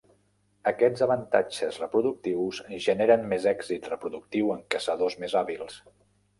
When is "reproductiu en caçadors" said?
3.95-5.23